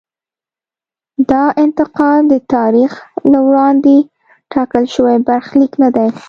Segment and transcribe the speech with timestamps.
[1.29, 2.91] دا انتقال د تاریخ
[3.31, 3.95] له وړاندې
[4.51, 6.07] ټاکل شوی برخلیک نه دی.